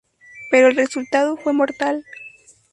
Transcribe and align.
Pero 0.49 0.67
el 0.69 0.77
resultado 0.77 1.37
fue 1.37 1.53
mortal. 1.53 2.03